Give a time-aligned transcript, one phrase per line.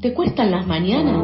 [0.00, 1.22] ¿Te cuestan las mañanas?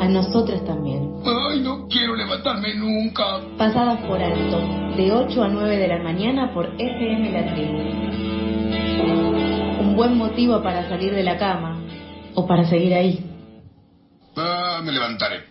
[0.00, 1.08] A nosotras también.
[1.24, 3.40] Ay, no quiero levantarme nunca.
[3.56, 4.60] Pasadas por alto,
[4.96, 7.78] de 8 a 9 de la mañana por FM La Tribu.
[9.82, 11.80] Un buen motivo para salir de la cama
[12.34, 13.24] o para seguir ahí.
[14.36, 15.44] Ah, me levantaré.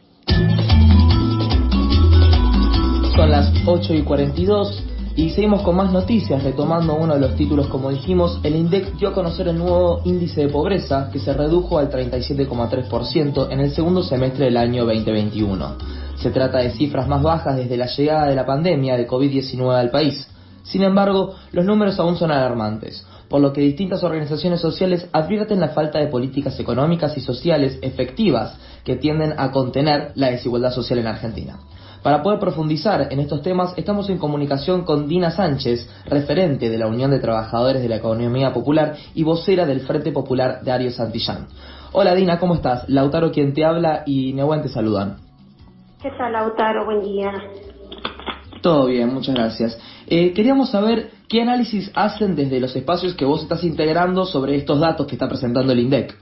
[3.16, 4.84] Son las 8 y 42
[5.18, 9.10] y seguimos con más noticias, retomando uno de los títulos, como dijimos, el INDEC dio
[9.10, 14.04] a conocer el nuevo índice de pobreza que se redujo al 37,3% en el segundo
[14.04, 15.78] semestre del año 2021.
[16.18, 19.90] Se trata de cifras más bajas desde la llegada de la pandemia de COVID-19 al
[19.90, 20.28] país.
[20.64, 25.70] Sin embargo, los números aún son alarmantes, por lo que distintas organizaciones sociales advierten la
[25.70, 31.08] falta de políticas económicas y sociales efectivas que tienden a contener la desigualdad social en
[31.08, 31.58] Argentina.
[32.06, 36.86] Para poder profundizar en estos temas, estamos en comunicación con Dina Sánchez, referente de la
[36.86, 41.48] Unión de Trabajadores de la Economía Popular y vocera del Frente Popular de Ario Santillán.
[41.94, 42.88] Hola Dina, ¿cómo estás?
[42.90, 45.18] Lautaro quien te habla y Nehuen te saludan.
[46.00, 46.86] ¿Qué tal Lautaro?
[46.86, 47.32] Buen día.
[48.62, 49.80] Todo bien, muchas gracias.
[50.06, 54.80] Eh, queríamos saber qué análisis hacen desde los espacios que vos estás integrando sobre estos
[54.80, 56.16] datos que está presentando el INDEC.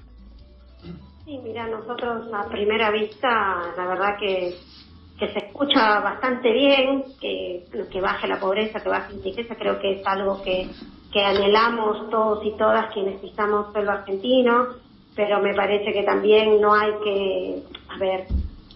[1.25, 3.27] Sí, mira, nosotros a primera vista,
[3.75, 4.55] la verdad que
[5.19, 9.79] que se escucha bastante bien, que, que baje la pobreza, que baje la indigencia, creo
[9.79, 10.67] que es algo que,
[11.11, 14.67] que anhelamos todos y todas quienes pisamos suelo argentino,
[15.15, 18.25] pero me parece que también no hay que, a ver,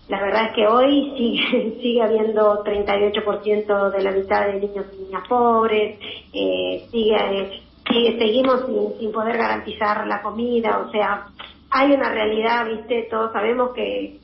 [0.07, 5.03] la verdad es que hoy sigue, sigue habiendo 38% de la mitad de niños y
[5.03, 5.99] niñas pobres,
[6.33, 11.25] eh, sigue, sigue, seguimos sin, sin poder garantizar la comida, o sea,
[11.71, 14.19] hay una realidad, viste, todos sabemos que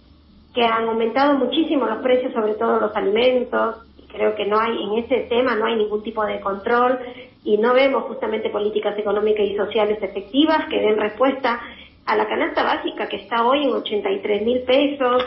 [0.53, 3.77] que han aumentado muchísimo los precios, sobre todo los alimentos.
[4.09, 6.99] Creo que no hay en ese tema no hay ningún tipo de control
[7.43, 11.59] y no vemos justamente políticas económicas y sociales efectivas que den respuesta
[12.05, 15.23] a la canasta básica que está hoy en 83 mil pesos.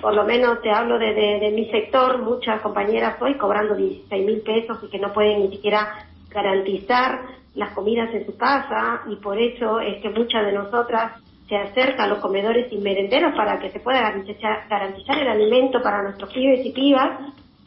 [0.00, 4.40] Por lo menos te hablo de, de, mi sector, muchas compañeras hoy cobrando 16 mil
[4.42, 7.22] pesos y que no pueden ni siquiera garantizar
[7.56, 12.04] las comidas en su casa y por eso es que muchas de nosotras se acerca
[12.04, 16.64] a los comedores y merenderos para que se pueda garantizar, el alimento para nuestros pibes
[16.64, 17.20] y pibas.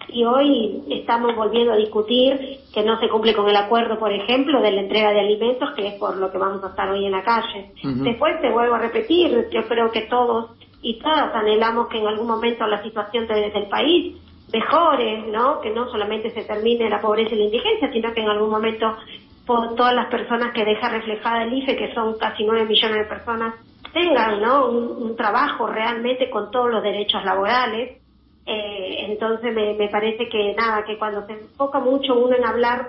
[0.09, 4.61] Y hoy estamos volviendo a discutir que no se cumple con el acuerdo, por ejemplo,
[4.61, 7.11] de la entrega de alimentos, que es por lo que vamos a estar hoy en
[7.11, 7.71] la calle.
[7.81, 12.27] Después te vuelvo a repetir, yo creo que todos y todas anhelamos que en algún
[12.27, 14.17] momento la situación del país
[14.51, 15.61] mejore, ¿no?
[15.61, 18.97] Que no solamente se termine la pobreza y la indigencia, sino que en algún momento
[19.45, 23.05] por todas las personas que deja reflejada el IFE, que son casi 9 millones de
[23.05, 23.55] personas,
[23.93, 24.67] tengan ¿no?
[24.69, 27.97] un, trabajo realmente con todos los derechos laborales.
[28.45, 32.87] Eh, entonces me, me parece que nada, que cuando se enfoca mucho uno en hablar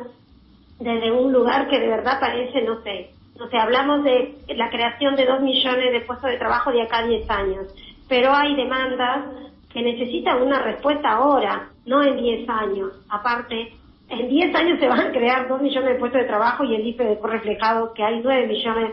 [0.78, 5.16] desde un lugar que de verdad parece, no sé, no sé, hablamos de la creación
[5.16, 7.66] de dos millones de puestos de trabajo de acá a 10 años,
[8.08, 9.26] pero hay demandas
[9.72, 12.92] que necesitan una respuesta ahora, no en 10 años.
[13.08, 13.72] Aparte,
[14.08, 16.86] en 10 años se van a crear dos millones de puestos de trabajo y el
[16.88, 18.92] IFE dejó reflejado que hay 9 millones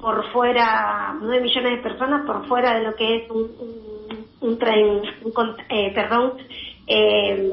[0.00, 3.50] por fuera, 9 millones de personas por fuera de lo que es un,
[4.40, 5.02] un, tren,
[5.68, 6.34] eh, perdón,
[6.86, 7.52] eh,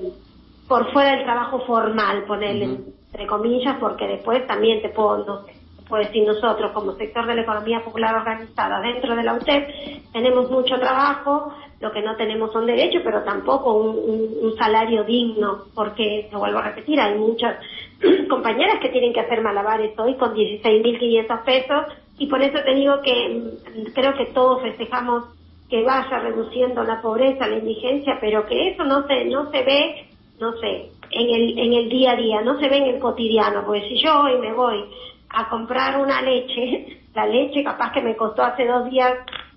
[0.67, 2.65] por fuera del trabajo formal, ponerle
[3.11, 5.45] entre comillas, porque después también te puedo, no
[5.87, 10.51] puedo decir nosotros como sector de la economía popular organizada dentro de la UTEP, tenemos
[10.51, 16.27] mucho trabajo, lo que no tenemos son derechos, pero tampoco un, un salario digno, porque,
[16.29, 17.57] te vuelvo a repetir, hay muchas
[18.29, 23.01] compañeras que tienen que hacer malabares hoy con 16.500 pesos y por eso te digo
[23.01, 25.25] que mm, creo que todos festejamos
[25.69, 30.05] que vaya reduciendo la pobreza, la indigencia, pero que eso no se no se ve,
[30.39, 33.63] no sé, en el en el día a día, no se ve en el cotidiano,
[33.65, 34.85] porque si yo hoy me voy
[35.29, 39.13] a comprar una leche, la leche capaz que me costó hace dos días,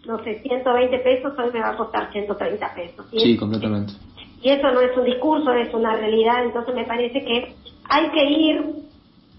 [0.07, 3.07] no sé, 120 pesos, hoy me va a costar 130 pesos.
[3.11, 3.93] sí, completamente.
[4.41, 7.55] Y eso no es un discurso, es una realidad, entonces me parece que
[7.89, 8.65] hay que ir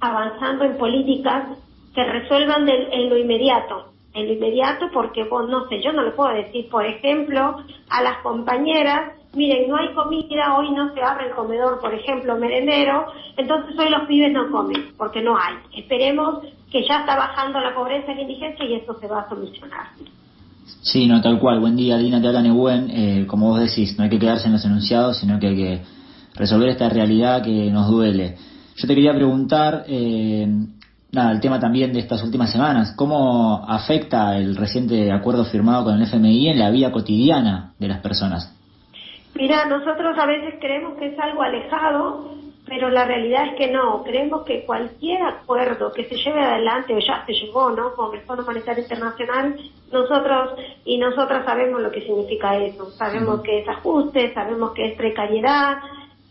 [0.02, 1.58] avanzando en políticas
[1.94, 6.11] que resuelvan en lo inmediato, en lo inmediato porque vos, no sé, yo no le
[6.11, 11.28] puedo decir, por ejemplo, a las compañeras, miren, no hay comida, hoy no se abre
[11.28, 13.05] el comedor, por ejemplo, merendero,
[13.37, 15.55] entonces hoy los pibes no comen, porque no hay.
[15.75, 19.29] Esperemos que ya está bajando la pobreza y la indigencia y esto se va a
[19.29, 19.87] solucionar.
[20.81, 21.59] Sí, no, tal cual.
[21.59, 22.90] Buen día, Dina, te habla Nebuen.
[22.91, 25.81] Eh, como vos decís, no hay que quedarse en los enunciados, sino que hay que
[26.35, 28.37] resolver esta realidad que nos duele.
[28.75, 30.47] Yo te quería preguntar, eh,
[31.11, 35.96] nada, el tema también de estas últimas semanas, ¿cómo afecta el reciente acuerdo firmado con
[35.96, 38.56] el FMI en la vida cotidiana de las personas?
[39.35, 42.34] Mira, nosotros a veces creemos que es algo alejado,
[42.67, 44.03] pero la realidad es que no.
[44.03, 47.94] Creemos que cualquier acuerdo que se lleve adelante, o ya se llevó, ¿no?
[47.94, 49.55] Con el Fondo Monetario Internacional,
[49.91, 52.91] nosotros y nosotras sabemos lo que significa eso.
[52.91, 55.78] Sabemos que es ajuste, sabemos que es precariedad,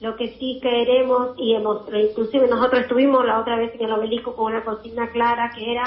[0.00, 4.34] lo que sí queremos y hemos, inclusive nosotros estuvimos la otra vez en el obelisco
[4.34, 5.84] con una consigna clara que era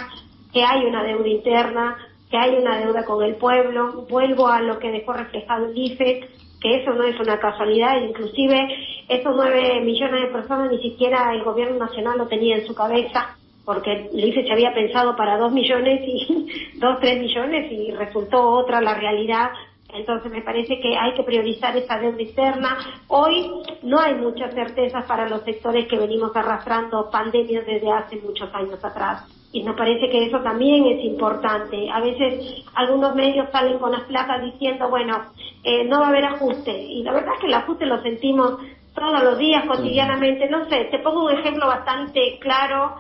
[0.51, 1.97] que hay una deuda interna,
[2.29, 4.05] que hay una deuda con el pueblo.
[4.09, 6.27] Vuelvo a lo que dejó reflejado el IFE,
[6.59, 8.67] que eso no es una casualidad, inclusive
[9.07, 13.35] esos nueve millones de personas ni siquiera el gobierno nacional lo tenía en su cabeza,
[13.65, 16.47] porque el IFE se había pensado para dos millones y
[16.79, 19.51] dos, tres millones y resultó otra la realidad.
[19.93, 22.77] Entonces me parece que hay que priorizar esa deuda externa.
[23.07, 23.49] Hoy
[23.83, 28.83] no hay muchas certezas para los sectores que venimos arrastrando pandemias desde hace muchos años
[28.83, 31.89] atrás y nos parece que eso también es importante.
[31.89, 35.21] A veces algunos medios salen con las placas diciendo, bueno,
[35.63, 36.71] eh, no va a haber ajuste.
[36.71, 38.59] Y la verdad es que el ajuste lo sentimos
[38.95, 40.49] todos los días, cotidianamente.
[40.49, 42.95] No sé, te pongo un ejemplo bastante claro.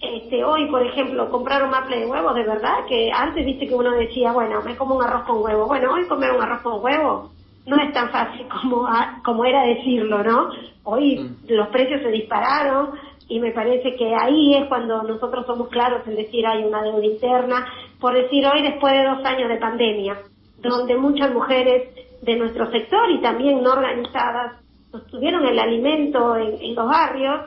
[0.00, 3.74] Este, hoy, por ejemplo, comprar un maple de huevos, de verdad, que antes viste que
[3.74, 5.66] uno decía, bueno, me como un arroz con huevo.
[5.66, 7.30] Bueno, hoy comer un arroz con huevo
[7.66, 8.86] no es tan fácil como,
[9.24, 10.50] como era decirlo, ¿no?
[10.84, 11.52] Hoy mm.
[11.52, 12.90] los precios se dispararon,
[13.28, 17.04] y me parece que ahí es cuando nosotros somos claros en decir hay una deuda
[17.04, 17.66] interna,
[18.00, 20.16] por decir hoy después de dos años de pandemia,
[20.58, 21.90] donde muchas mujeres
[22.22, 24.60] de nuestro sector y también no organizadas
[24.92, 27.40] sostuvieron el alimento en, los barrios,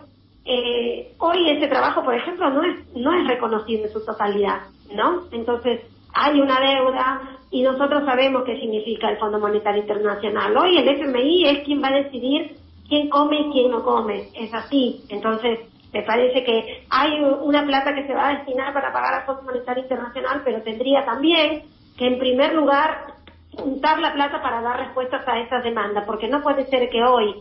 [0.51, 4.61] eh, hoy ese trabajo, por ejemplo, no es, no es reconocido en su totalidad,
[4.95, 5.25] ¿no?
[5.31, 5.81] Entonces,
[6.15, 10.57] hay una deuda y nosotros sabemos qué significa el Fondo Monetario Internacional.
[10.57, 12.55] Hoy el FMI es quien va a decidir
[12.87, 14.29] quién come y quién no come.
[14.33, 15.03] Es así.
[15.09, 15.59] Entonces,
[15.93, 19.43] me parece que hay una plata que se va a destinar para pagar al Fondo
[19.43, 21.61] Monetario Internacional, pero tendría también
[21.95, 23.13] que, en primer lugar,
[23.55, 27.35] juntar la plata para dar respuestas a esas demandas, porque no puede ser que hoy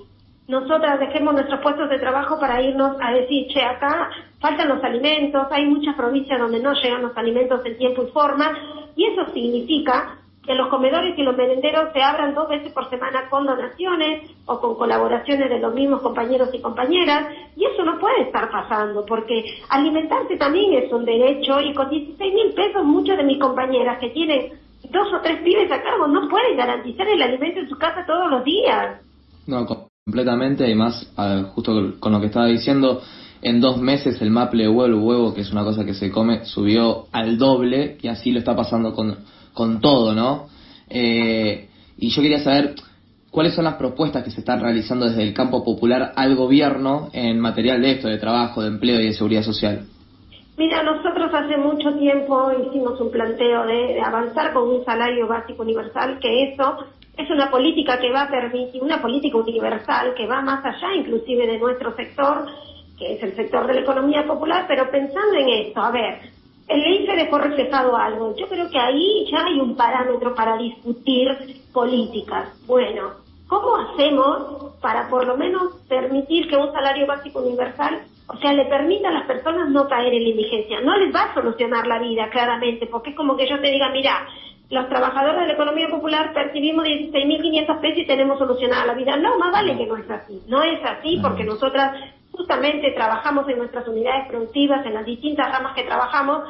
[0.48, 4.10] nosotras dejemos nuestros puestos de trabajo para irnos a decir, che, acá
[4.40, 8.50] faltan los alimentos, hay muchas provincias donde no llegan los alimentos en tiempo y forma,
[8.96, 13.28] y eso significa que los comedores y los merenderos se abran dos veces por semana
[13.28, 18.22] con donaciones o con colaboraciones de los mismos compañeros y compañeras, y eso no puede
[18.22, 23.24] estar pasando, porque alimentarse también es un derecho, y con 16 mil pesos muchas de
[23.24, 24.52] mis compañeras que tienen
[24.90, 28.30] dos o tres pibes a cargo no pueden garantizar el alimento en su casa todos
[28.30, 29.02] los días.
[29.46, 31.12] No, completamente, y más
[31.54, 33.02] justo con lo que estaba diciendo,
[33.42, 36.46] en dos meses el maple de huevo, huevo, que es una cosa que se come,
[36.46, 39.16] subió al doble, y así lo está pasando con
[39.58, 40.46] con todo, ¿no?
[40.88, 41.68] Eh,
[41.98, 42.76] y yo quería saber
[43.32, 47.40] cuáles son las propuestas que se están realizando desde el campo popular al gobierno en
[47.40, 49.86] material de esto, de trabajo, de empleo y de seguridad social.
[50.56, 56.20] Mira, nosotros hace mucho tiempo hicimos un planteo de, avanzar con un salario básico universal,
[56.20, 56.78] que eso
[57.18, 61.48] es una política que va a permitir, una política universal que va más allá inclusive
[61.48, 62.46] de nuestro sector,
[62.96, 66.20] que es el sector de la economía popular, pero pensando en esto, a ver,
[66.68, 68.36] el IFE dejó reflejado algo.
[68.36, 71.28] Yo creo que ahí ya hay un parámetro para discutir
[71.72, 72.50] políticas.
[72.66, 73.14] Bueno,
[73.48, 78.66] ¿cómo hacemos para por lo menos permitir que un salario básico universal, o sea, le
[78.66, 80.80] permita a las personas no caer en la indigencia?
[80.82, 83.88] No les va a solucionar la vida, claramente, porque es como que yo te diga,
[83.90, 84.24] mira,
[84.70, 89.16] los trabajadores de la economía popular percibimos 16.500 pesos y tenemos solucionada la vida.
[89.16, 90.42] No, más vale que no es así.
[90.46, 91.96] No es así porque nosotras
[92.32, 96.42] justamente trabajamos en nuestras unidades productivas, en las distintas ramas que trabajamos,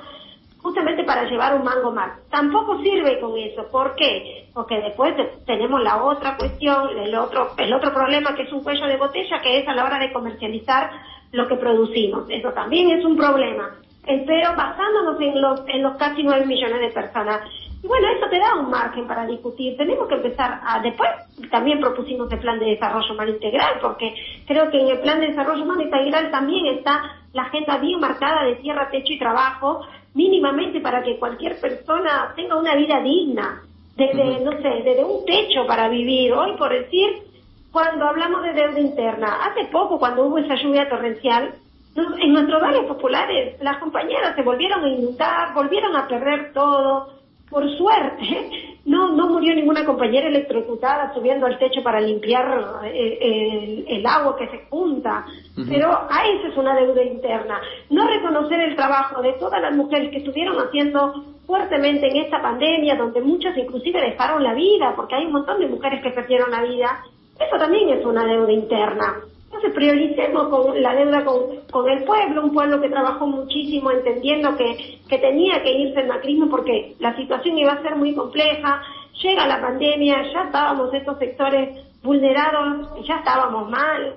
[0.61, 2.19] justamente para llevar un mango más.
[2.29, 3.69] Tampoco sirve con eso.
[3.71, 4.49] ¿Por qué?
[4.53, 5.15] Porque después
[5.47, 9.41] tenemos la otra cuestión, el otro, el otro problema que es un cuello de botella,
[9.41, 10.91] que es a la hora de comercializar
[11.31, 12.29] lo que producimos.
[12.29, 13.77] Eso también es un problema.
[14.05, 17.43] Pero basándonos en los, en los casi 9 millones de personas,
[17.83, 19.77] y bueno, eso te da un margen para discutir.
[19.77, 21.09] Tenemos que empezar a, después
[21.51, 24.15] también propusimos el plan de desarrollo humano integral, porque
[24.47, 28.45] creo que en el plan de desarrollo humano integral también está la agenda bien marcada
[28.45, 33.63] de tierra, techo y trabajo, mínimamente para que cualquier persona tenga una vida digna,
[33.95, 36.33] desde, no sé, desde un techo para vivir.
[36.33, 37.23] Hoy, por decir,
[37.71, 41.55] cuando hablamos de deuda interna, hace poco, cuando hubo esa lluvia torrencial,
[41.97, 47.18] en nuestros barrios populares las compañeras se volvieron a inundar, volvieron a perder todo,
[47.51, 48.51] por suerte,
[48.85, 54.49] no, no murió ninguna compañera electrocutada subiendo al techo para limpiar eh, el, agua que
[54.49, 55.25] se junta.
[55.69, 57.61] Pero a eso es una deuda interna.
[57.91, 62.97] No reconocer el trabajo de todas las mujeres que estuvieron haciendo fuertemente en esta pandemia,
[62.97, 66.63] donde muchas inclusive dejaron la vida, porque hay un montón de mujeres que perdieron la
[66.63, 67.03] vida.
[67.39, 69.17] Eso también es una deuda interna.
[69.49, 75.01] Entonces prioricemos con la deuda con, el pueblo, un pueblo que trabajó muchísimo entendiendo que,
[75.09, 78.83] que tenía que irse el macrismo porque la situación iba a ser muy compleja,
[79.23, 84.17] llega la pandemia, ya estábamos estos sectores vulnerados, ya estábamos mal,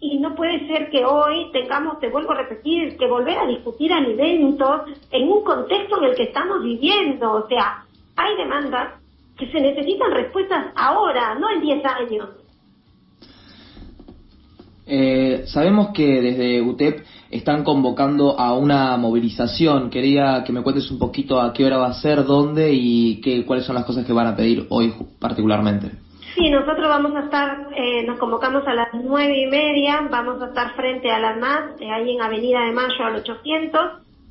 [0.00, 3.92] y no puede ser que hoy tengamos, te vuelvo a repetir, que volver a discutir
[3.92, 7.32] alimentos en un contexto en el que estamos viviendo.
[7.32, 7.84] O sea,
[8.16, 8.94] hay demandas
[9.36, 12.28] que se necesitan respuestas ahora, no en 10 años.
[14.88, 19.90] Eh, sabemos que desde UTEP están convocando a una movilización.
[19.90, 23.44] Quería que me cuentes un poquito a qué hora va a ser, dónde y qué,
[23.44, 25.90] cuáles son las cosas que van a pedir hoy particularmente.
[26.34, 30.46] Sí, nosotros vamos a estar, eh, nos convocamos a las nueve y media, vamos a
[30.46, 33.80] estar frente a las MAS, eh, ahí en Avenida de Mayo al 800,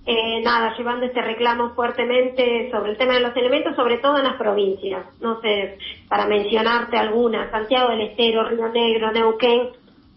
[0.06, 4.24] eh, nada, llevando este reclamo fuertemente sobre el tema de los elementos, sobre todo en
[4.24, 9.70] las provincias, no sé, para mencionarte algunas, Santiago del Estero, Río Negro, Neuquén,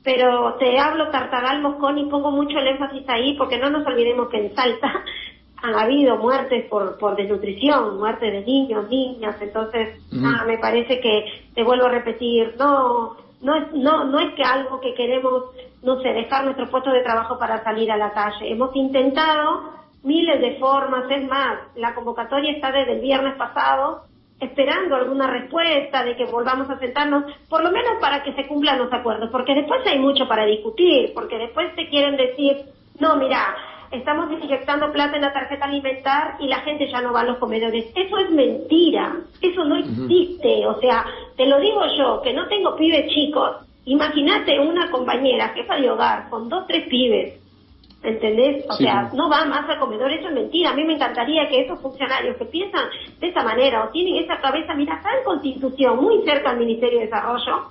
[0.02, 4.28] pero te hablo Tartagal, Moscón y pongo mucho el énfasis ahí porque no nos olvidemos
[4.28, 5.04] que en Salta
[5.62, 11.62] han habido muertes por, por desnutrición, muertes de niños, niñas, entonces me parece que, te
[11.62, 15.44] vuelvo a repetir, no, no es, no, no es que algo que queremos,
[15.82, 18.50] no sé, dejar nuestro puesto de trabajo para salir a la calle.
[18.50, 19.70] Hemos intentado
[20.02, 24.04] miles de formas, es más, la convocatoria está desde el viernes pasado,
[24.40, 28.78] esperando alguna respuesta de que volvamos a sentarnos, por lo menos para que se cumplan
[28.78, 32.56] los acuerdos, porque después hay mucho para discutir, porque después te quieren decir,
[32.98, 33.54] no, mira,
[33.90, 37.38] estamos inyectando plata en la tarjeta alimentar y la gente ya no va a los
[37.38, 37.86] comedores.
[37.94, 40.66] Eso es mentira, eso no existe.
[40.66, 41.04] O sea,
[41.36, 43.56] te lo digo yo, que no tengo pibes chicos.
[43.84, 47.39] Imagínate una compañera, jefa de hogar, con dos, tres pibes.
[48.02, 48.64] ¿Entendés?
[48.70, 50.70] O sea, no va más al comedor, eso es mentira.
[50.70, 52.88] A mí me encantaría que esos funcionarios que piensan
[53.18, 57.00] de esa manera o tienen esa cabeza, mira, está en Constitución, muy cerca al Ministerio
[57.00, 57.68] de Desarrollo,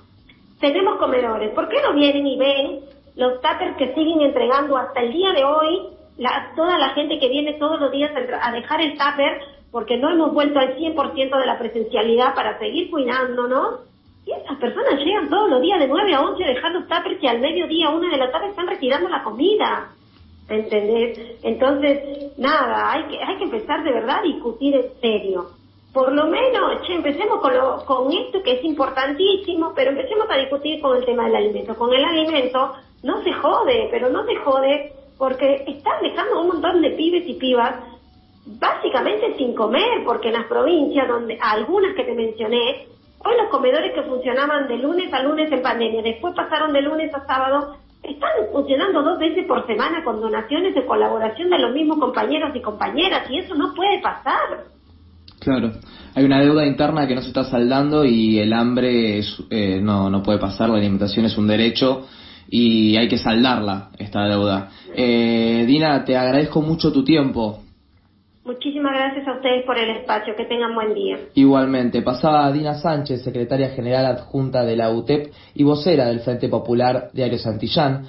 [0.60, 1.50] tenemos comedores.
[1.50, 2.80] ¿Por qué no vienen y ven
[3.16, 7.28] los tuppers que siguen entregando hasta el día de hoy la, toda la gente que
[7.28, 9.40] viene todos los días a dejar el tupper
[9.72, 13.80] porque no hemos vuelto al 100% de la presencialidad para seguir cuidándonos.
[14.26, 17.40] Y esas personas llegan todos los días de 9 a 11 dejando tuppers y al
[17.40, 19.88] mediodía, una de la tarde, están retirando la comida.
[20.50, 21.38] ¿Entendés?
[21.42, 25.50] Entonces, nada, hay que, hay que empezar de verdad a discutir en serio.
[25.92, 30.36] Por lo menos, che, empecemos con, lo, con esto que es importantísimo, pero empecemos a
[30.36, 31.74] discutir con el tema del alimento.
[31.76, 36.82] Con el alimento no se jode, pero no se jode porque están dejando un montón
[36.82, 37.74] de pibes y pibas
[38.46, 42.86] básicamente sin comer, porque en las provincias, donde algunas que te mencioné,
[43.24, 47.14] hoy los comedores que funcionaban de lunes a lunes en pandemia, después pasaron de lunes
[47.14, 47.76] a sábado,
[48.12, 52.60] están funcionando dos veces por semana con donaciones de colaboración de los mismos compañeros y
[52.60, 54.64] compañeras, y eso no puede pasar.
[55.38, 55.72] Claro,
[56.14, 60.22] hay una deuda interna que no se está saldando y el hambre eh, no, no
[60.22, 62.06] puede pasar, la alimentación es un derecho
[62.50, 64.70] y hay que saldarla, esta deuda.
[64.94, 67.60] Eh, Dina, te agradezco mucho tu tiempo.
[68.44, 70.34] Muchísimas gracias a ustedes por el espacio.
[70.34, 71.18] Que tengan buen día.
[71.34, 72.02] Igualmente.
[72.02, 77.38] Pasaba Dina Sánchez, secretaria general adjunta de la UTEP y vocera del Frente Popular Diario
[77.38, 78.06] Santillán.